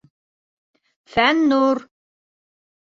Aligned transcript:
Фәннүр!.. 1.13 1.85